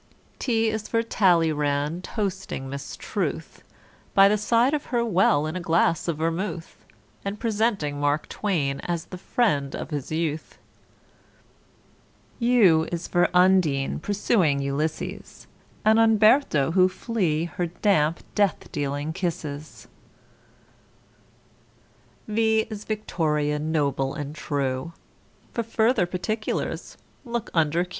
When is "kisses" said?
19.13-19.87